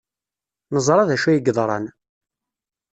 [0.73, 1.85] Neẓra d acu ay yeḍran.